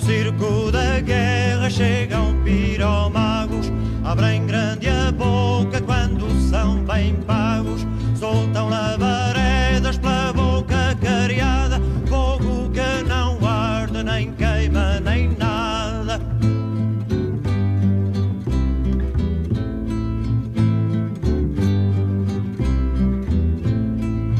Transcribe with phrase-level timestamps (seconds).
[0.00, 3.70] Ao circo da guerra chegam piromagos,
[4.02, 7.86] abrem grande a boca quando são bem pagos,
[8.18, 16.18] soltam labaredas pela boca cariada, fogo que não arde, nem queima, nem nada.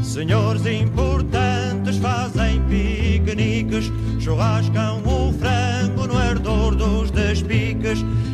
[0.01, 4.90] Senhores importantes fazem piqueniques, churrascam
[7.91, 8.30] despiques,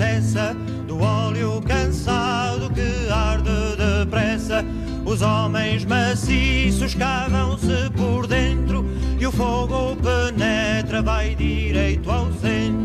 [0.00, 0.56] cessa,
[0.88, 4.64] do óleo cansado que arde depressa.
[5.04, 8.86] Os homens maciços cavam-se por dentro
[9.18, 12.79] e o fogo penetra, vai direito ao centro.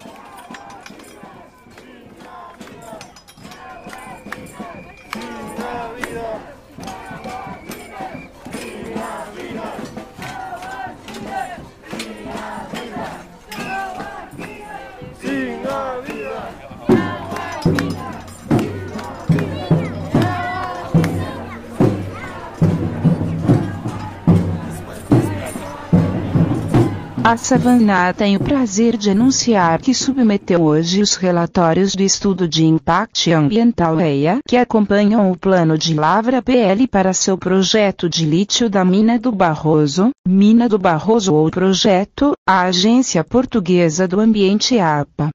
[0.00, 0.37] Yeah.
[27.28, 32.64] A Savannah tem o prazer de anunciar que submeteu hoje os relatórios do estudo de
[32.64, 38.70] impacto ambiental EIA que acompanham o plano de Lavra PL para seu projeto de lítio
[38.70, 45.28] da Mina do Barroso, Mina do Barroso ou projeto, a Agência Portuguesa do Ambiente APA.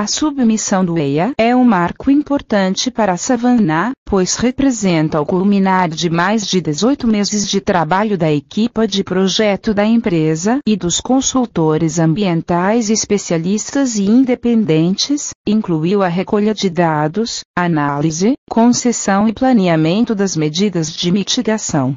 [0.00, 5.90] A submissão do EIA é um marco importante para a Savannah, pois representa o culminar
[5.90, 11.00] de mais de 18 meses de trabalho da equipa de projeto da empresa e dos
[11.00, 20.34] consultores ambientais especialistas e independentes, incluiu a recolha de dados, análise, concessão e planeamento das
[20.34, 21.94] medidas de mitigação.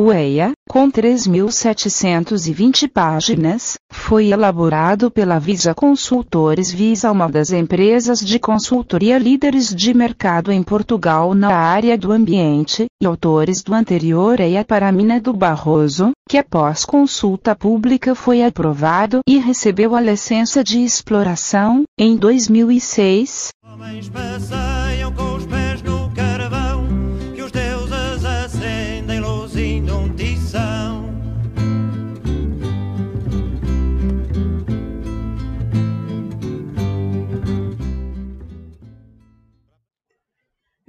[0.00, 8.38] O EIA, com 3.720 páginas, foi elaborado pela Visa Consultores Visa uma das empresas de
[8.38, 14.64] consultoria líderes de mercado em Portugal na área do ambiente, e autores do anterior EIA
[14.64, 20.62] para a Mina do Barroso, que após consulta pública foi aprovado e recebeu a licença
[20.62, 23.48] de exploração, em 2006,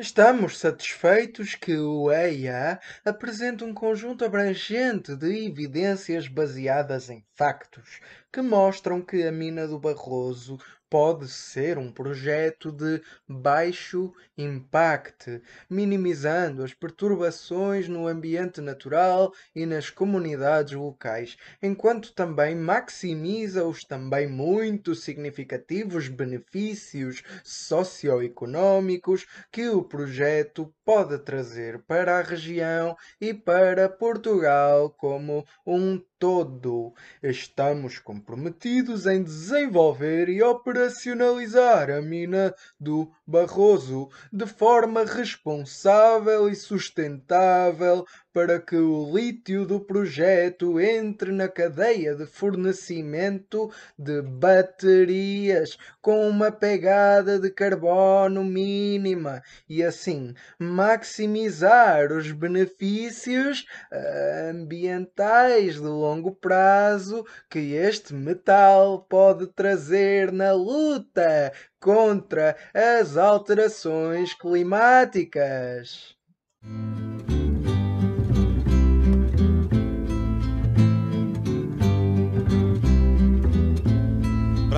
[0.02, 8.00] Estamos satisfeitos que o EIA apresenta um conjunto abrangente de evidências baseadas em factos
[8.32, 10.58] que mostram que a mina do Barroso
[10.90, 19.90] pode ser um projeto de baixo impacto, minimizando as perturbações no ambiente natural e nas
[19.90, 31.20] comunidades locais, enquanto também maximiza os também muito significativos benefícios socioeconómicos que o projeto pode
[31.20, 36.96] trazer para a região e para Portugal como um todo.
[37.22, 48.04] Estamos comprometidos em desenvolver e operacionalizar a mina do Barroso de forma responsável e sustentável
[48.34, 56.52] para que o lítio do projeto entre na cadeia de fornecimento de baterias com uma
[56.52, 63.66] pegada de carbono mínima e assim maximizar os benefícios
[64.52, 76.16] ambientais de longo prazo que este metal pode trazer na luta contra as alterações climáticas.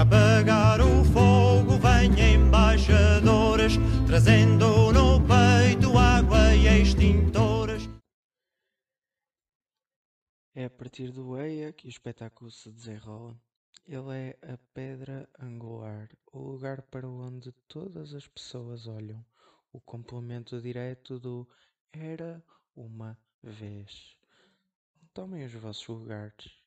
[0.01, 3.73] Apagar o fogo vem embaixadores,
[4.07, 7.87] trazendo no peito água e extintores.
[10.55, 13.39] É a partir do EIA que o espetáculo se desenrola.
[13.87, 19.23] Ele é a pedra angular, o lugar para onde todas as pessoas olham,
[19.71, 21.47] o complemento direto do
[21.93, 22.43] Era
[22.75, 24.17] uma vez.
[25.13, 26.60] Tomem os vossos lugares.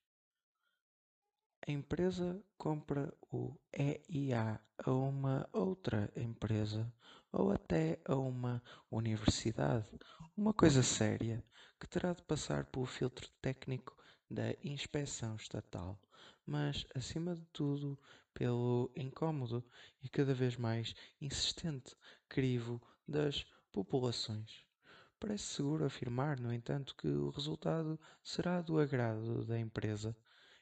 [1.67, 6.93] A empresa compra o EIA a uma outra empresa
[7.33, 9.91] ou até a uma universidade,
[10.37, 11.43] uma coisa séria
[11.81, 13.97] que terá de passar pelo filtro técnico
[14.31, 15.99] da inspeção estatal,
[16.45, 17.99] mas acima de tudo
[18.35, 19.65] pelo incômodo
[20.03, 21.97] e cada vez mais insistente
[22.29, 22.79] crivo
[23.09, 24.67] das populações.
[25.19, 30.15] Parece seguro afirmar, no entanto, que o resultado será do agrado da empresa.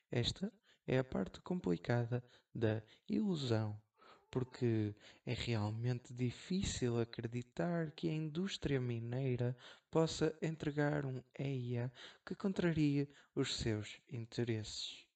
[0.08, 0.52] Esta
[0.87, 2.23] é a parte complicada
[2.55, 3.81] da ilusão,
[4.31, 4.94] porque
[5.26, 9.56] é realmente difícil acreditar que a indústria mineira
[9.90, 11.93] possa entregar um EIA
[12.25, 15.06] que contrarie os seus interesses.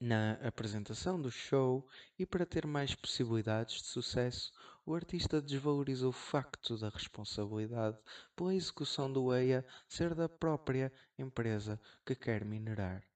[0.00, 1.86] Na apresentação do show
[2.18, 4.50] e para ter mais possibilidades de sucesso,
[4.86, 7.98] o artista desvaloriza o facto da responsabilidade
[8.34, 13.09] pela execução do EIA ser da própria empresa que quer minerar.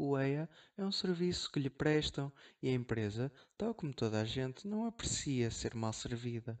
[0.00, 4.24] O EIA é um serviço que lhe prestam e a empresa, tal como toda a
[4.24, 6.56] gente, não aprecia ser mal servida.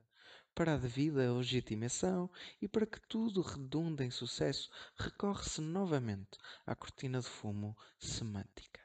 [0.56, 2.28] Para a devida legitimação
[2.60, 6.36] e para que tudo redunde em sucesso, recorre-se novamente
[6.66, 8.80] à cortina de fumo semântica.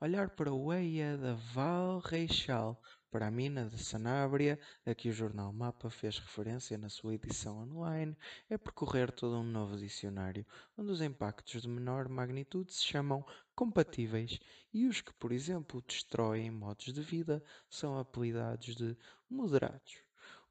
[0.00, 2.82] Olhar para o EIA da Val Reixal
[3.16, 7.62] para a mina de Sanabria, a que o jornal Mapa fez referência na sua edição
[7.62, 8.14] online,
[8.50, 10.44] é percorrer todo um novo dicionário,
[10.76, 13.24] onde os impactos de menor magnitude se chamam
[13.56, 14.38] compatíveis.
[14.72, 18.96] E os que, por exemplo, destroem modos de vida são apelidados de
[19.28, 19.96] moderados.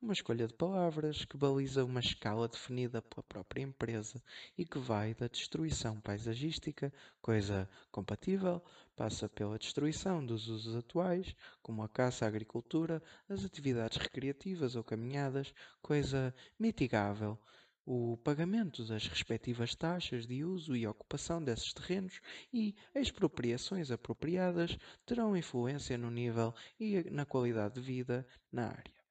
[0.01, 4.21] Uma escolha de palavras que baliza uma escala definida pela própria empresa
[4.57, 8.61] e que vai da destruição paisagística, coisa compatível,
[8.95, 14.83] passa pela destruição dos usos atuais, como a caça, a agricultura, as atividades recreativas ou
[14.83, 17.39] caminhadas, coisa mitigável,
[17.85, 22.19] o pagamento das respectivas taxas de uso e ocupação desses terrenos
[22.51, 29.05] e expropriações apropriadas terão influência no nível e na qualidade de vida na área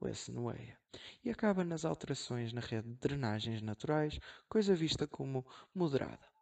[0.00, 0.76] o SNUEA,
[1.24, 4.18] e acaba nas alterações na rede de drenagens naturais,
[4.48, 6.37] coisa vista como moderada.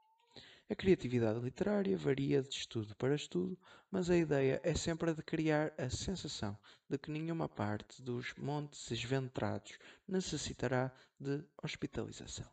[0.68, 3.56] A criatividade literária varia de estudo para estudo,
[3.88, 6.58] mas a ideia é sempre a de criar a sensação
[6.88, 12.50] de que nenhuma parte dos montes esventrados necessitará de hospitalização,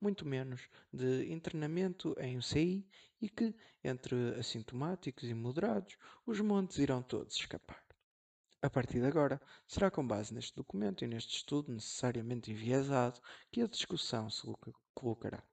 [0.00, 2.88] muito menos de internamento em UCI
[3.20, 3.54] e que,
[3.84, 7.84] entre assintomáticos e moderados, os montes irão todos escapar.
[8.62, 13.60] A partir de agora, será com base neste documento e neste estudo necessariamente enviesado que
[13.60, 14.42] a discussão se
[14.94, 15.44] colocará.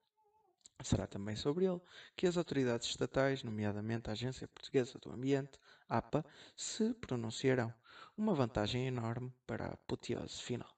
[0.81, 1.81] Será também sobre ele
[2.15, 7.73] que as autoridades estatais, nomeadamente a Agência Portuguesa do Ambiente, APA, se pronunciarão.
[8.17, 10.73] Uma vantagem enorme para a apoteose final.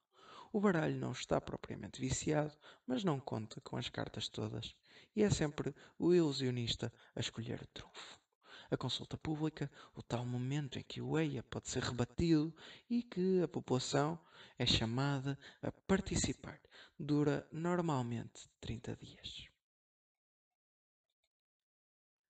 [0.52, 2.56] O baralho não está propriamente viciado,
[2.86, 4.74] mas não conta com as cartas todas.
[5.14, 8.22] E é sempre o ilusionista a escolher o trunfo
[8.72, 12.54] a consulta pública, o tal momento em que o EIA pode ser rebatido
[12.88, 14.18] e que a população
[14.58, 16.58] é chamada a participar.
[16.98, 19.51] Dura normalmente 30 dias.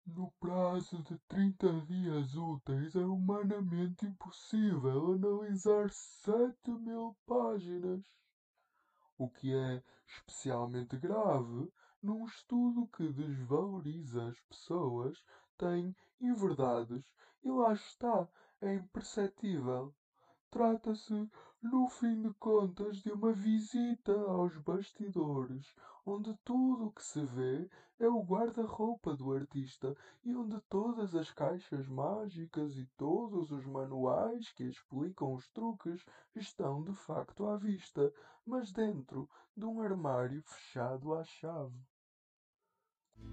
[0.05, 8.01] No prazo de 30 dias úteis é humanamente impossível analisar 7 mil páginas,
[9.17, 15.23] o que é especialmente grave num estudo que desvaloriza as pessoas,
[15.55, 17.03] tem inverdades
[17.43, 18.27] e lá está,
[18.59, 19.93] é imperceptível.
[20.49, 21.29] Trata-se,
[21.61, 27.69] no fim de contas, de uma visita aos bastidores, onde tudo o que se vê
[27.99, 34.51] é o guarda-roupa do artista e onde todas as caixas mágicas e todos os manuais
[34.53, 36.03] que explicam os truques
[36.35, 38.11] estão de facto à vista,
[38.45, 41.79] mas dentro de um armário fechado à chave.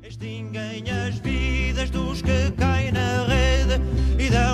[0.03, 3.83] Extinguem as vidas dos que caem na rede
[4.23, 4.48] e dão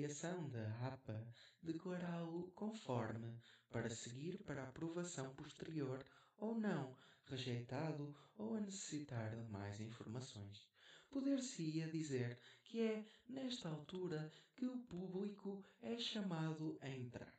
[0.00, 1.26] Avaliação da APA
[1.62, 3.38] declará-lo conforme
[3.68, 6.02] para seguir para aprovação posterior
[6.38, 10.66] ou não, rejeitado ou a necessitar de mais informações.
[11.10, 17.34] Poder-se-ia dizer que é nesta altura que o público é chamado a entrar.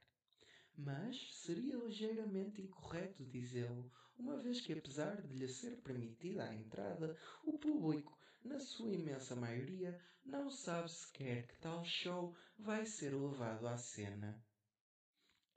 [0.78, 7.18] Mas seria ligeiramente incorreto dizê-lo, uma vez que, apesar de lhe ser permitida a entrada,
[7.44, 13.68] o público, na sua imensa maioria, não sabe sequer que tal show vai ser levado
[13.68, 14.42] à cena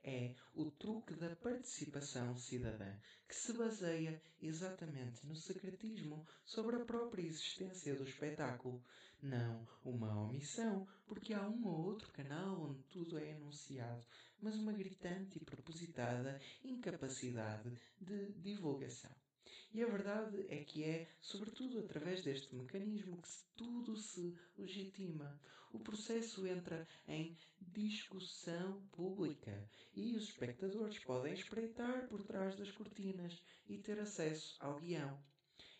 [0.05, 2.93] é o truque da participação cidadã,
[3.27, 8.83] que se baseia exatamente no secretismo sobre a própria existência do espetáculo.
[9.19, 14.05] Não uma omissão, porque há um ou outro canal onde tudo é anunciado,
[14.39, 19.24] mas uma gritante e propositada incapacidade de divulgação.
[19.75, 25.37] E a verdade é que é, sobretudo através deste mecanismo, que tudo se legitima.
[25.73, 33.37] O processo entra em discussão pública e os espectadores podem espreitar por trás das cortinas
[33.67, 35.21] e ter acesso ao guião.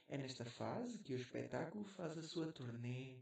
[0.10, 3.18] É nesta fase que o espetáculo faz a sua turnê.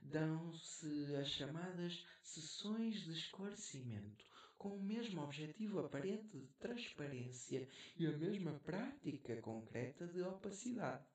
[0.00, 4.24] Dão-se as chamadas sessões de esclarecimento,
[4.58, 11.06] com o mesmo objetivo aparente de transparência e a mesma prática concreta de opacidade.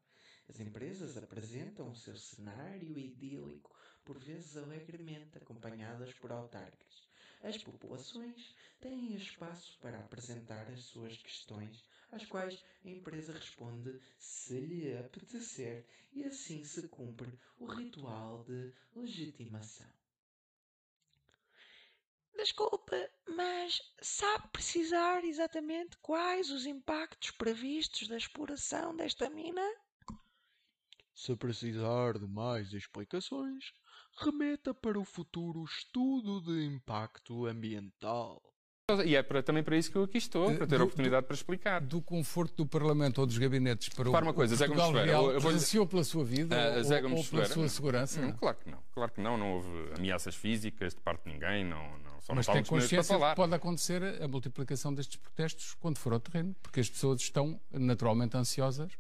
[0.48, 7.08] As empresas apresentam o seu cenário idílico, por vezes alegremente acompanhadas por autarcas.
[7.42, 14.58] As populações têm espaço para apresentar as suas questões, às quais a empresa responde se
[14.60, 20.03] lhe apetecer, e assim se cumpre o ritual de legitimação.
[22.36, 29.64] Desculpe, mas sabe precisar exatamente quais os impactos previstos da exploração desta mina?
[31.16, 33.72] Se precisar de mais explicações,
[34.18, 38.53] remeta para o futuro estudo de impacto ambiental.
[39.02, 41.24] E é para, também para isso que eu aqui estou, para ter do, a oportunidade
[41.24, 41.82] do, para explicar.
[41.82, 44.84] Do conforto do Parlamento ou dos gabinetes para Repara o, uma coisa, o Zé Gomes
[44.84, 48.22] Real, Ferreira, eu presenciou pela sua vida ou, Zé Gomes ou pela Ferreira, sua segurança?
[48.22, 48.78] Não, claro que não.
[48.94, 49.38] Claro que não.
[49.38, 51.64] Não houve ameaças físicas de parte de ninguém.
[51.64, 55.76] Não, não, só Mas não tem para consciência que pode acontecer a multiplicação destes protestos
[55.80, 58.92] quando for ao terreno, porque as pessoas estão naturalmente ansiosas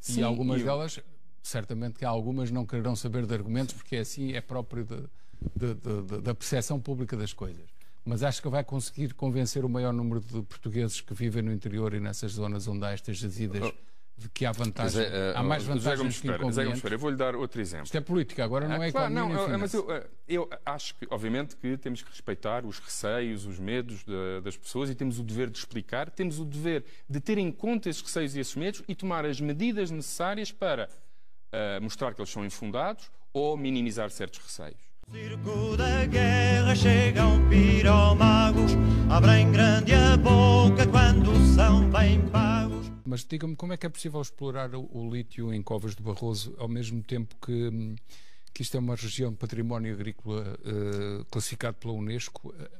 [0.00, 1.00] Sim, e algumas e o- delas,
[1.42, 5.08] certamente que algumas não quererão saber de argumentos, porque é assim é próprio de-
[5.56, 7.64] de- de- da percepção pública das coisas.
[8.08, 11.92] Mas acho que vai conseguir convencer o maior número de portugueses que vivem no interior
[11.92, 13.70] e nessas zonas onde há estas jazidas
[14.16, 15.02] de que há vantagem.
[15.02, 16.82] Mas, eh, há mais Gomes vantagens que inconvenientes.
[16.90, 17.84] Eu vou-lhe dar outro exemplo.
[17.84, 20.06] Isto é política, agora não é Ah, claro, economia não, nem ah, mas eu, ah,
[20.26, 24.88] eu acho que, obviamente, que temos que respeitar os receios, os medos da- das pessoas
[24.88, 28.34] e temos o dever de explicar, temos o dever de ter em conta esses receios
[28.34, 30.88] e esses medos e tomar as medidas necessárias para
[31.52, 34.87] ah, mostrar que eles são infundados ou minimizar certos receios.
[35.10, 38.72] Circo da guerra chegam piromagos,
[39.10, 42.90] abrem grande a boca quando são bem pagos.
[43.06, 46.54] Mas diga-me como é que é possível explorar o, o lítio em Covas do Barroso
[46.58, 47.96] ao mesmo tempo que,
[48.52, 52.54] que isto é uma região de património agrícola eh, classificado pela Unesco?
[52.58, 52.70] Eh,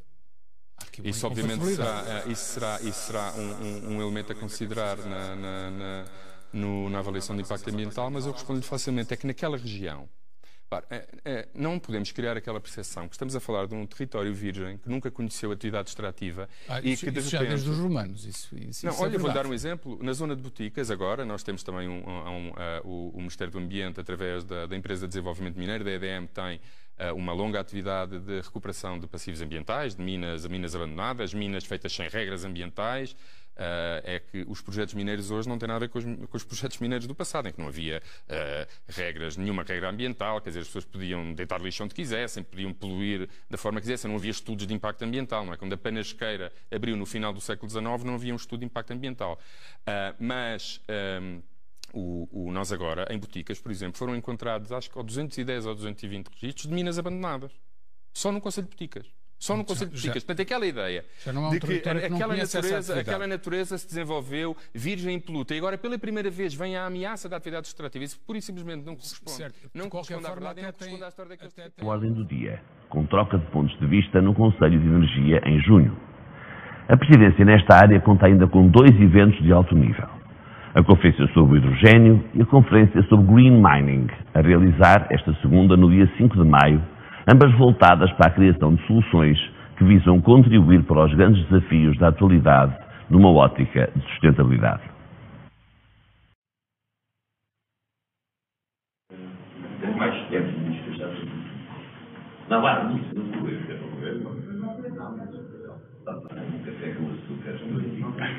[1.04, 5.34] Isso, obviamente, será, eh, isso será, isso será um, um- um elemento a considerar na,
[5.34, 6.04] na- na-
[6.52, 10.06] no- na avaliação de impacto ambiental, mas eu respondo facilmente: é que naquela região.
[10.90, 14.76] É- é, não podemos criar aquela percepção que estamos a falar de um território virgem
[14.76, 17.54] que nunca conheceu atividade extrativa Ah, e isso, que de isso já repente.
[17.54, 18.26] desde os romanos.
[18.26, 19.98] Isso, isso, Não, isso é olha, vou dar um exemplo.
[20.02, 23.58] Na zona de boticas, agora, nós temos também um, um, ah, o, o Ministério do
[23.58, 26.60] Ambiente, através da, da Empresa de Desenvolvimento Mineiro, da EDM, tem
[26.98, 31.92] ah, uma longa atividade de recuperação de passivos ambientais, de minas, minas abandonadas, minas feitas
[31.94, 33.16] sem regras ambientais, uh,
[34.04, 36.44] é que os projetos mineiros hoje não têm nada a ver com os, com os
[36.44, 40.60] projetos mineiros do passado, em que não havia uh, regras, nenhuma regra ambiental, quer dizer,
[40.60, 44.30] as pessoas podiam deitar lixo onde quisessem, podiam poluir da forma que quisessem, não havia
[44.30, 45.56] estudos de impacto ambiental, não é?
[45.56, 48.92] Quando a Panasqueira abriu no final do século XIX, não havia um estudo de impacto
[48.92, 49.38] ambiental.
[49.80, 50.80] Uh, mas.
[51.20, 51.42] Um,
[51.90, 56.28] o, o, nós agora, em boticas, por exemplo, foram encontrados, acho que, 210 ou 220
[56.28, 57.50] registros de minas abandonadas.
[58.12, 59.06] Só no Conselho de Boticas.
[59.38, 60.24] Só no Conselho de Boticas.
[60.24, 65.16] Portanto, aquela ideia um de que, que aquela, natureza, aquela natureza se desenvolveu virgem e
[65.16, 68.04] impoluta e agora, pela primeira vez, vem a ameaça da atividade extrativa.
[68.04, 69.30] Isso pura e simplesmente não corresponde.
[69.36, 69.70] Certo.
[69.72, 73.38] Não corresponde à verdade não corresponde à história daqueles A ordem do dia, com troca
[73.38, 75.96] de pontos de vista no Conselho de Energia em junho.
[76.88, 80.08] A presidência nesta área conta ainda com dois eventos de alto nível.
[80.74, 85.76] A Conferência sobre o Hidrogênio e a Conferência sobre Green Mining, a realizar esta segunda
[85.76, 86.82] no dia 5 de maio,
[87.28, 89.38] ambas voltadas para a criação de soluções
[89.76, 92.74] que visam contribuir para os grandes desafios da atualidade
[93.10, 94.82] numa ótica de sustentabilidade.
[99.80, 100.10] Um um um
[108.10, 108.38] dia.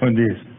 [0.00, 0.51] Bom dia.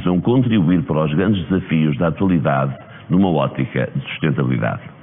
[0.00, 2.74] Visam contribuir para os grandes desafios da atualidade
[3.10, 4.99] numa ótica de sustentabilidade.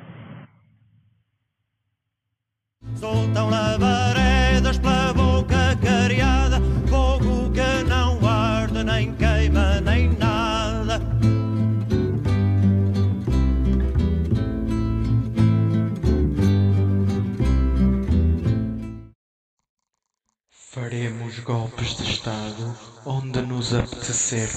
[21.48, 24.50] Golpes de Estado onde nos apetecer.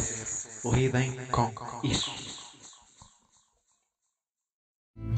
[0.74, 1.52] Lidem com
[1.84, 2.10] isso.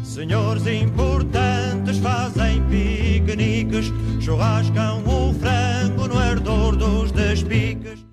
[0.04, 3.86] Senhores importantes fazem piqueniques,
[4.20, 8.04] churrascam o frango no ardor dos despiques.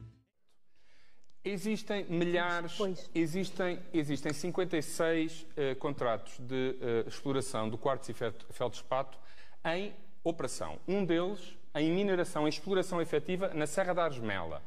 [1.43, 2.79] Existem milhares,
[3.13, 8.15] existem, existem 56 uh, contratos de uh, exploração do quartzo e
[8.53, 9.17] feldspato
[9.65, 9.93] em
[10.23, 10.79] operação.
[10.87, 14.61] Um deles em mineração, em exploração efetiva na Serra da Argemela.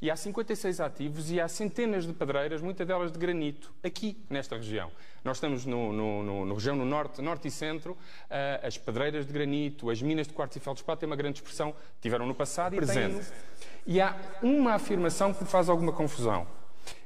[0.00, 4.56] E há 56 ativos e há centenas de pedreiras, muitas delas de granito, aqui nesta
[4.56, 4.90] região.
[5.24, 9.26] Nós estamos no, no, no, no região no norte, norte e centro, uh, as pedreiras
[9.26, 12.74] de granito, as minas de quartzo e feldspato têm uma grande expressão, tiveram no passado
[12.74, 13.24] e presente.
[13.86, 16.48] E há uma afirmação que me faz alguma confusão.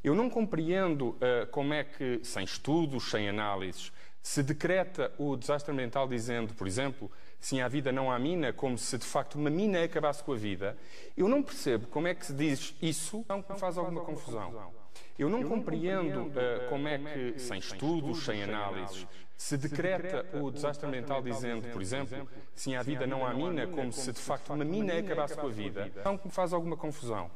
[0.02, 5.70] Eu não compreendo uh, como é que, sem estudos, sem análises, se decreta o desastre
[5.70, 7.10] ambiental dizendo, por exemplo,
[7.46, 10.36] sim há vida, não há mina, como se de facto uma mina acabasse com a
[10.36, 10.76] vida,
[11.16, 14.72] eu não percebo como é que se diz isso, não faz alguma confusão.
[15.16, 19.06] Eu não compreendo uh, como é que, sem estudos, sem análises,
[19.36, 23.92] se decreta o desastre ambiental dizendo, por exemplo, sim há vida, não há mina, como
[23.92, 27.30] se de facto uma mina acabasse com a vida, não me faz alguma confusão.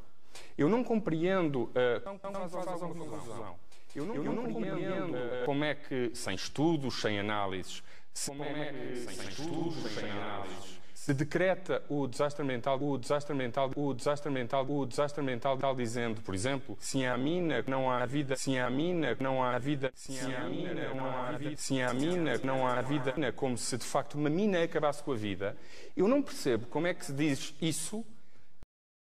[0.58, 3.56] Eu não compreendo, uh, não me faz alguma confusão.
[3.94, 7.82] Eu não, eu não compreendo uh, como é que, sem estudos, sem análises, se,
[8.26, 13.70] como é que, sem estudos, sem análises, se decreta o desastre ambiental, o desastre ambiental,
[13.74, 18.36] o desastre ambiental, o desastre ambiental dizendo, por exemplo, se há mina, não há vida,
[18.36, 22.38] se há mina, não há vida, se há mina, não há vida, se há mina,
[22.44, 25.56] não há vida, como se de facto uma mina acabasse com a vida,
[25.96, 28.04] eu não percebo como é que se diz isso,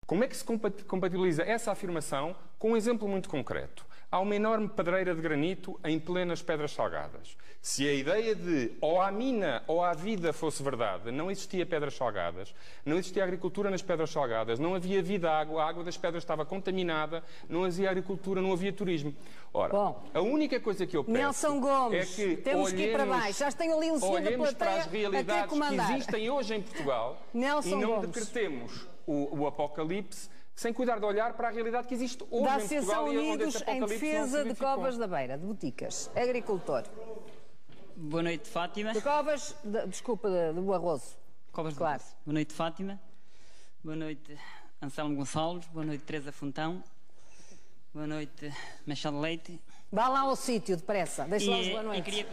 [0.06, 3.86] como é que se compatibiliza essa afirmação com um exemplo muito concreto.
[4.10, 7.36] Há uma enorme pedreira de granito em plenas pedras salgadas.
[7.62, 11.94] Se a ideia de ou há mina ou há vida fosse verdade, não existia pedras
[11.96, 16.24] salgadas, não existia agricultura nas pedras salgadas, não havia vida água, a água das pedras
[16.24, 19.14] estava contaminada, não havia agricultura, não havia turismo.
[19.54, 22.92] Ora, Bom, a única coisa que eu peço Nelson Gomes, é que temos que ir
[22.94, 23.40] para olhemos- baixo.
[23.40, 26.56] Já tenho ali um senhor da olhemos para plateia as a realidades que existem hoje
[26.56, 28.10] em Portugal Nelson e não Gomes.
[28.12, 32.54] decretemos o, o apocalipse sem cuidar de olhar para a realidade que existe hoje da
[32.54, 34.56] em Associação Portugal e onde Unidos esse em Defesa de.
[34.56, 36.84] Covas da Beira, de Boticas, agricultor.
[37.96, 38.92] Boa noite, Fátima.
[38.92, 41.16] De Covas, de- desculpa, de- do Arrozo.
[41.52, 42.00] Covas de Claro.
[42.02, 42.16] Doce.
[42.26, 43.00] Boa noite, Fátima.
[43.84, 44.36] Boa noite,
[44.82, 45.68] Anselmo Gonçalves.
[45.68, 46.84] Boa noite, Teresa Fontão.
[47.94, 48.52] Boa noite,
[48.86, 49.62] Machado Leite.
[49.92, 51.24] Vá lá ao sítio, depressa.
[51.26, 52.26] Deixa lá os E, boa e noite.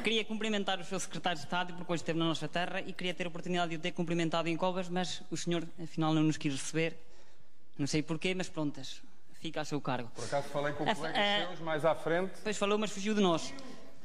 [0.00, 2.92] cumprimen- queria cumprimentar o seu secretário de Estado, porque hoje esteve na nossa terra e
[2.92, 6.22] queria ter a oportunidade de o ter cumprimentado em Covas, mas o senhor, afinal, não
[6.22, 6.96] nos quis receber.
[7.78, 9.02] Não sei porquê, mas prontas.
[9.40, 10.08] Fica a seu cargo.
[10.14, 12.32] Por acaso falei com colegas a- seus mais à frente.
[12.36, 13.52] Depois falou, mas fugiu de nós.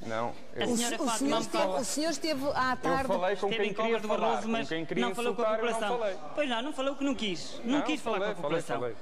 [0.05, 3.07] Não, eu, senhora O senhor, esteve, o senhor esteve à eu tarde.
[3.07, 5.49] falei com Esteve quem em Covas do falar, Barroso, mas não falou com a eu
[5.51, 5.97] não população.
[5.99, 6.17] falei.
[6.35, 7.59] Pois não, não falou que não quis.
[7.63, 8.79] Não, quis falar falei, com a falei, população.
[8.79, 8.95] falei.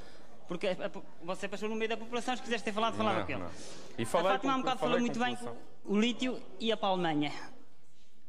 [0.48, 3.26] Porque a- a- você passou no meio da população, se quiseste ter falado, falava Não,
[3.26, 3.41] com ele.
[3.41, 3.48] não.
[3.48, 5.38] A falei Fátima há um bocado falei falou muito bem.
[5.88, 7.32] O lítio ia para a Alemanha.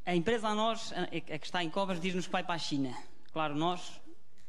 [0.05, 2.59] A empresa a nós, a, a que está em Cobras, diz-nos que vai para a
[2.59, 2.95] China.
[3.33, 4.01] Claro, nós,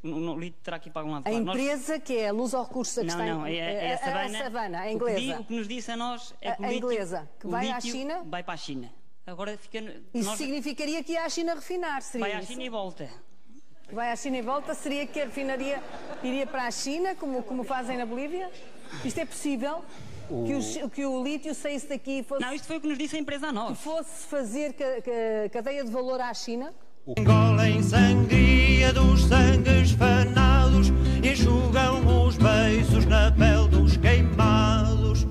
[0.04, 1.26] o, o lítio terá que ir para algum lado.
[1.26, 3.30] A Claro, nós- empresa que é a Luz ao Recursos, a que não, está em-
[3.34, 4.38] não, é, é a Savana.
[4.38, 5.20] Savana, a O que, inglesa.
[5.20, 7.46] di- o que nos disse a nós é A- que o a lítio, inglesa, que
[7.46, 8.22] o vai à China?
[8.24, 8.90] Vai para a China.
[9.26, 9.78] Agora fica.
[10.14, 12.52] Isso nós- significaria que ia à China refinar, seria vai à isso?
[12.52, 13.10] China e volta.
[13.92, 15.82] Vai à China e volta, seria que a refinaria
[16.22, 18.50] iria para a China, como, como fazem na Bolívia?
[19.04, 19.82] Isto é possível?
[20.28, 22.42] Que, o, chi- que o lítio saísse daqui e fosse...
[22.42, 23.76] Não, isto foi o que nos disse a empresa a nós.
[23.78, 26.72] Que fosse fazer ca- ca- cadeia de valor à China?
[27.16, 30.88] Engolem sangria dos sangues fanados,
[31.24, 35.26] enxugam os beiços na pele dos queimados.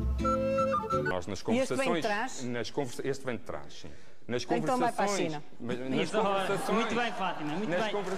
[1.04, 2.02] Nós nas E este vem de conversações.
[2.02, 2.44] trás?
[2.46, 3.08] Nas conversa...
[3.08, 3.90] Este vem de trás, sim.
[4.28, 4.96] Nas Então vai conversações.
[4.96, 5.44] para a China.
[5.60, 6.78] mas Nas Isso, ora, conversações.
[6.78, 7.92] muito bem, Fátima, muito nas bem.
[7.92, 8.18] conver-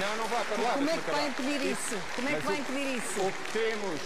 [0.00, 0.72] Não, não vá para lá.
[0.74, 1.96] Como é que vai impedir isso?
[2.14, 3.20] Como é que Mas vai impedir isso?
[3.20, 4.00] O que temos.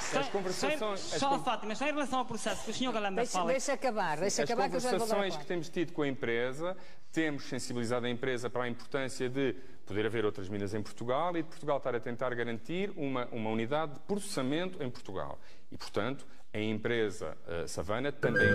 [0.00, 0.78] Só, As conversações.
[0.78, 2.92] só, as só con- Fátima, só em relação ao processo que o Sr.
[2.92, 3.50] Galamba Deixa, fala.
[3.52, 5.92] deixa acabar, deixa As acabar que eu já vou dar a conversações que temos tido
[5.92, 6.74] com a empresa,
[7.12, 11.42] temos sensibilizado a empresa para a importância de poder haver outras minas em Portugal e
[11.42, 15.38] de Portugal estar a tentar garantir uma, uma unidade de processamento em Portugal.
[15.70, 18.48] E, portanto, a empresa eh, Savana também.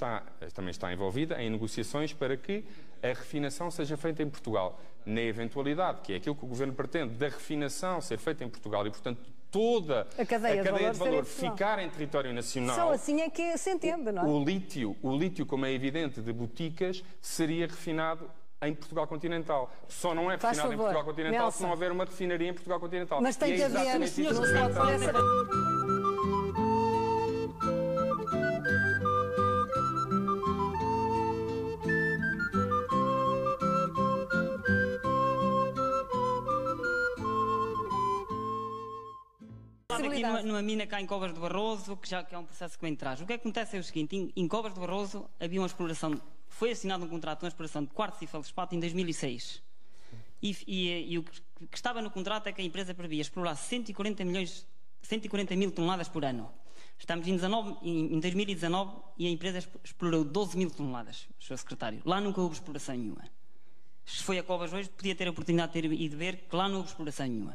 [0.00, 0.22] Está,
[0.54, 2.64] também está envolvida em negociações para que
[3.02, 4.80] a refinação seja feita em Portugal.
[5.04, 8.86] Na eventualidade, que é aquilo que o Governo pretende, da refinação ser feita em Portugal
[8.86, 12.76] e, portanto, toda A cadeia de valor de ser em valor ficar em território nacional.
[12.76, 14.26] Só assim é que se entende, não é?
[14.26, 18.30] O lítio, o lítio, como é evidente, de boticas, seria refinado
[18.62, 19.70] em Portugal continental.
[19.86, 21.56] Só não é refinado em favor, Portugal continental Nelson.
[21.58, 23.20] se não houver uma refinaria em Portugal continental.
[23.20, 25.12] Mas tem E é que haver, não se pode fazer
[40.02, 42.44] Falar aqui numa, numa mina cá em Covas do Barroso, que já que é um
[42.44, 43.20] processo que vem de trás.
[43.20, 46.70] O que acontece é o seguinte: em, em Covas do Barroso havia uma exploração, foi
[46.72, 49.62] assinado um contrato de uma exploração de quartzo e feldspato em 2006.
[50.42, 51.32] E, e- e o que,
[51.74, 54.66] estava no contrato é que a empresa previa explorar 140 milhões,
[55.02, 56.50] 140 mil toneladas por ano.
[56.98, 61.56] Estamos em, 19 em- em 2019 e a empresa exp- explorou 12 mil toneladas, Sr.
[61.58, 62.00] Secretário.
[62.04, 63.24] Lá nunca houve exploração nenhuma.
[64.04, 66.68] Se foi a Covas hoje, podia ter a oportunidade de ter ido ver que lá
[66.68, 67.54] não houve exploração nenhuma.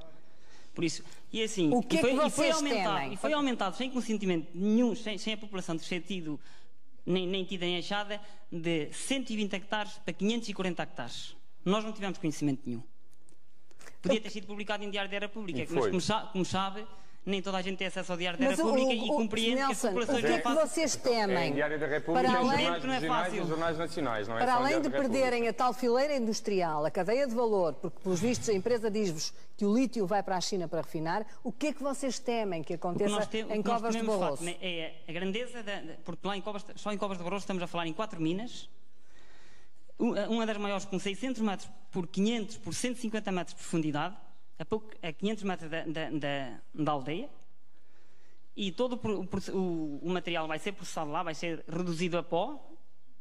[0.75, 3.13] Por isso, e assim, O que e é foi, que e foi aumentado, temem?
[3.13, 6.38] e foi aumentado sem consentimento nenhum, sem, sem a população ter tido
[7.05, 8.19] nem, nem tida nem achada,
[8.51, 11.35] de 120 hectares para 540 hectares.
[11.63, 12.83] Nós não tivemos conhecimento nenhum.
[14.01, 16.85] Podia ter sido publicado em Diário da República, E mas como, como sabe,
[17.25, 19.15] nem toda a gente tem acesso ao Diário da Mas o, República o, e o,
[19.15, 20.67] compreende que as Nelson, o populações que é não que fazem.
[20.67, 21.49] vocês É temem?
[21.49, 23.47] em Diário da República, Para em além- jornais Não é fácil.
[23.47, 25.01] jornais nacionais, não é Para em além de República.
[25.09, 29.33] perderem a tal fileira industrial, a cadeia de valor, porque pelos vistos a empresa diz-vos
[29.57, 32.61] que o lítio vai para a China para refinar, o que é que vocês temem
[32.61, 34.43] que O que aconteça o em que nós Covas de Barroso?
[34.43, 37.41] Fátima, é a grandeza, da, da- porque lá em Covas, só em Covas de Barroso
[37.43, 38.69] estamos a falar em quatro minas,
[39.97, 44.15] uma das maiores com 600 metros por 500 por 150 metros de profundidade,
[44.59, 47.29] a, pouco, a 500 metros da, da, da- da aldeia,
[48.55, 52.71] e todo o o, o- material vai ser processado lá, vai ser reduzido a pó,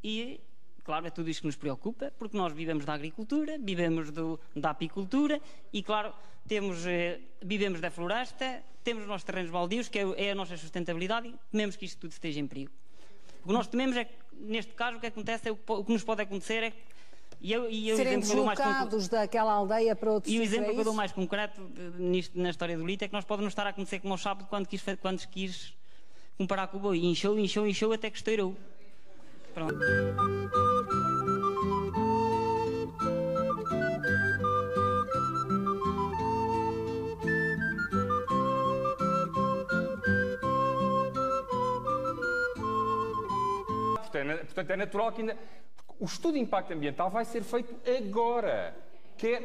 [0.03, 0.41] e
[0.85, 4.71] claro, é tudo isto que nos preocupa, porque nós vivemos da agricultura, vivemos do- da
[4.71, 5.41] apicultura,
[5.73, 6.13] e claro,
[6.47, 10.57] temos, eh, vivemos da floresta, temos os nossos terrenos baldios, que é, é a nossa
[10.57, 12.71] sustentabilidade, e tememos que isto tudo esteja em perigo.
[13.43, 15.85] O que nós tememos é que, neste caso, o que acontece é o que, o
[15.85, 16.94] que nos pode acontecer é que-
[17.45, 20.73] e eu, e eu, o Serem deslocados daquela aldeia para outros e o exemplo é
[20.73, 23.51] que eu dou mais concreto de- nisto, na história do Lito é que nós podemos
[23.51, 25.75] estar a acontecer como o Chapo quando quis, quando quis
[26.39, 26.97] comparar com o boi.
[27.01, 28.57] E Inchou, inchou, inchou até que estourou.
[29.53, 29.75] Pronto.
[43.97, 45.37] Portanto, é Portanto, é natural que ainda.
[45.99, 48.84] O estudo de impacto ambiental vai ser feito agora.
[49.17, 49.43] Quer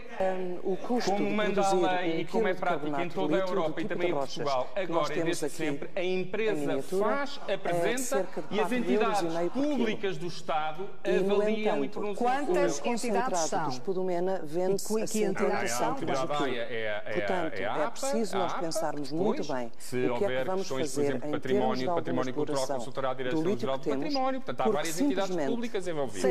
[0.63, 3.39] o custo como de manda a lei um e como é prática em toda a
[3.39, 7.05] Europa e também em Portugal, que agora e temos desde sempre, a em empresa miniatura,
[7.05, 11.85] faz, é apresenta e as 4 euros entidades e públicas do Estado E, avaliam e
[11.85, 13.71] entanto, pronunciam quantas entidades são?
[13.71, 15.95] Spodumena vende-se E que- a que 50 entidades são?
[16.45, 19.71] é- é- é- Portanto, é a é preciso a nós APA, pensarmos pois, muito bem
[19.77, 21.83] se o que é houver que vamos questões, por fazer exemplo, em património, termos de
[21.85, 24.77] alguma património cultural, exploração consultará a do Direção-Geral que do temos, Património, portanto, há porque
[24.77, 26.21] várias entidades simplesmente públicas envolvidas.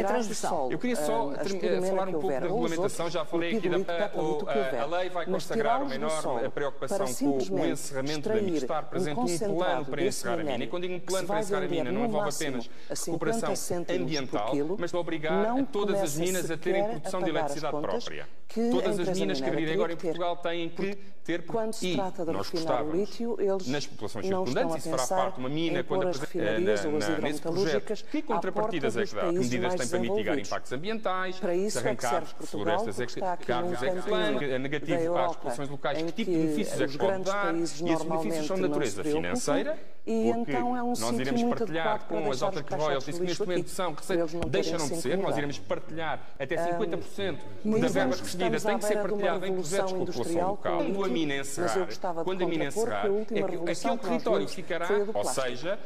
[0.71, 3.77] Eu queria só a Spodumena falar um que pouco da regulamentação, já falei aqui da
[3.77, 9.45] a, a, lei vai consagrar uma enorme preocupação com o encerramento da mina, estar presente
[9.45, 10.65] um plano para encerrar a mina.
[10.65, 13.55] E quando digo um plano para encerrar a mina, não envolve apenas recuperação
[13.89, 18.29] ambiental, mas obrigar todas as minas a terem produção de eletricidade própria.
[18.55, 22.33] Todas as minas que abrirem agora em Portugal têm que ter quando se trata de
[22.33, 26.19] refinar o lítio, eles nas populações circundantes, isso fará parte de uma mina quando as
[26.19, 29.29] refinarias ou as hidrometalúrgicas que contrapartidas é que dá?
[29.29, 33.21] Que medidas têm para mitigar impactos ambientais, para isso arrancar é que florestas é que
[33.45, 36.99] cargos é que é negativo para as populações locais, que tipo de benefícios é que
[36.99, 41.43] pode dar, e esses benefícios são de natureza financeira, e então é um nós iremos
[41.43, 44.03] partilhar com as altas royalties que neste momento são, que
[44.49, 47.37] deixaram de ser, nós iremos partilhar até 50%
[47.79, 48.59] da verba recebida.
[48.59, 50.79] tem que ser partilhada em projetos com a população local.
[50.79, 51.89] Quando a mina encerrar,
[52.25, 55.79] quando a mina encerrar, aquele território ficará, ou seja,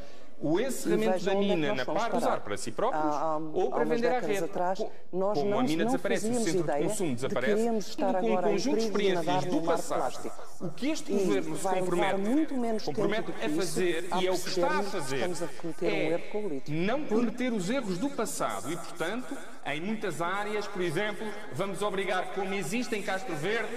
[0.42, 4.08] o encerramento da mina na par usar para si próprios há, há, ou para vender
[4.08, 4.44] à rede.
[4.44, 8.42] Atrás, nós Como não, a mina desaparece, o centro de consumo desaparece, de com um
[8.42, 14.26] conjunto de experiências do passado, o que este governo se compromete, compromete a fazer, e
[14.26, 18.72] é o que está a fazer, a é um não cometer os erros do passado
[18.72, 23.72] e, portanto, em muitas áreas, por exemplo, vamos obrigar, como existe em Castro Verde,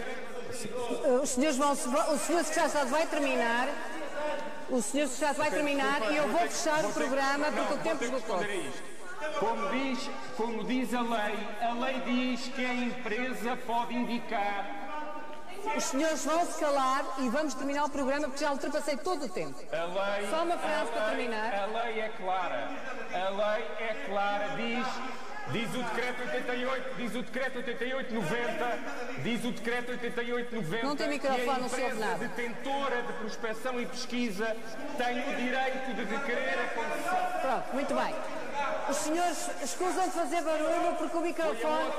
[1.21, 3.67] os senhores vão, o senhor secretário vai terminar.
[4.69, 8.39] O senhor secretário vai terminar e eu vou fechar o programa porque o tempo esgotou.
[9.39, 14.85] Como diz, como diz a lei, a lei diz que a empresa pode indicar
[15.75, 19.29] os senhores vão se calar e vamos terminar o programa porque já ultrapassei todo o
[19.29, 19.59] tempo.
[19.71, 21.53] Lei, Só uma frase para lei, terminar.
[21.53, 22.69] A lei é clara.
[23.13, 24.47] A lei é clara.
[24.55, 24.87] Diz
[25.51, 31.49] Diz o decreto 88, diz o decreto 8890, diz o decreto 8890 não tem microfone,
[31.49, 32.17] a não se ouve nada.
[32.17, 34.57] detentora de prospecção e pesquisa
[34.97, 37.41] tem o direito de requerer a concessão.
[37.41, 38.15] Pronto, muito bem.
[38.89, 41.91] Os senhores escusam de fazer barulho porque o microfone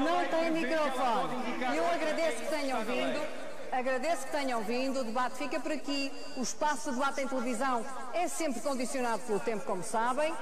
[0.00, 1.76] não tem microfone.
[1.76, 3.48] Eu agradeço que tenham vindo.
[3.70, 6.10] Agradeço que tenham vindo, o debate fica por aqui.
[6.36, 10.34] O espaço de debate em televisão é sempre condicionado pelo tempo, como sabem.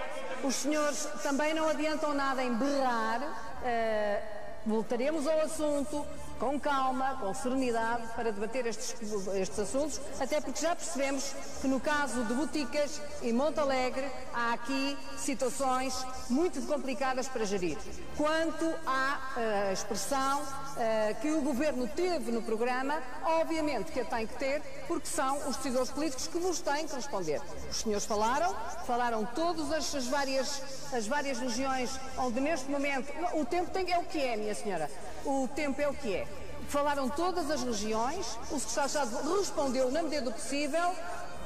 [0.44, 3.20] Os senhores também não adiantam nada em berrar.
[3.22, 6.06] Uh, voltaremos ao assunto
[6.38, 8.94] com calma, com serenidade, para debater estes,
[9.34, 14.52] estes assuntos, até porque já percebemos que no caso de Boticas e Monte Alegre há
[14.52, 15.94] aqui situações
[16.28, 17.78] muito complicadas para gerir.
[18.16, 20.42] Quanto à uh, expressão
[20.76, 25.36] uh, que o Governo teve no programa, obviamente que a tem que ter, porque são
[25.48, 27.40] os decisores políticos que vos têm que responder.
[27.70, 28.54] Os senhores falaram,
[28.86, 30.62] falaram todas as, as várias,
[30.92, 34.90] as várias regiões onde neste momento, o tempo tem, é o que é, minha senhora,
[35.24, 36.26] o tempo é o que é.
[36.68, 40.92] Falaram todas as regiões, o Secretário-Estado respondeu na medida do possível,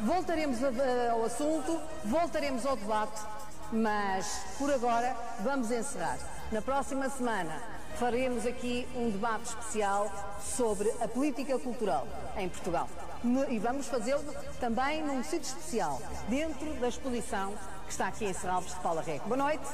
[0.01, 0.59] voltaremos
[1.11, 3.21] ao assunto, voltaremos ao debate,
[3.71, 6.19] mas por agora vamos encerrar.
[6.51, 10.11] Na próxima semana faremos aqui um debate especial
[10.41, 12.09] sobre a política cultural
[12.39, 12.89] em Portugal.
[13.51, 14.25] E vamos fazê-lo
[14.59, 17.53] também num sítio especial, dentro da exposição
[17.85, 19.27] que está aqui em Serralves de Paula Rego.
[19.27, 19.67] Boa noite.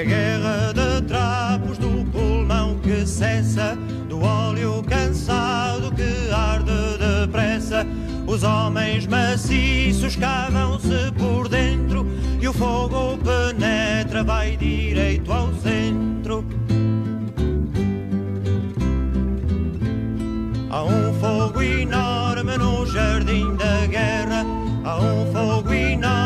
[0.00, 3.76] É guerra de trapos do pulmão que cessa,
[4.08, 7.86] do óleo cansado que arde depressa.
[8.26, 12.06] Os homens maciços cavam-se por dentro
[12.40, 16.46] e o fogo penetra, vai direito ao centro.
[20.70, 24.46] Há um fogo enorme no jardim da guerra,
[24.82, 26.19] há um fogo enorme.